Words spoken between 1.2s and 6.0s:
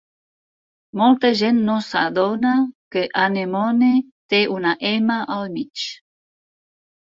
gent no s'adona que "anemone" té una "m" al mig.